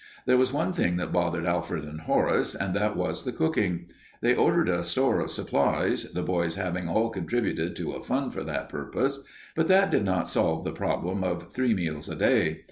[0.25, 3.85] There was one thing that bothered Alfred and Horace, and that was the cooking.
[4.21, 8.43] They ordered a store of supplies, the boys having all contributed to a fund for
[8.43, 9.19] that purpose,
[9.55, 12.59] but that did not solve the problem of three meals a day.